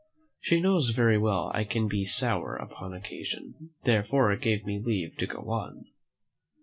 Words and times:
She 0.39 0.59
knows 0.59 0.89
very 0.89 1.19
well 1.19 1.51
I 1.53 1.63
can 1.63 1.87
be 1.87 2.05
sour 2.05 2.55
upon 2.55 2.91
occasion, 2.91 3.69
therefore 3.83 4.35
gave 4.35 4.65
me 4.65 4.79
leave 4.79 5.15
to 5.17 5.27
go 5.27 5.41
on. 5.51 5.85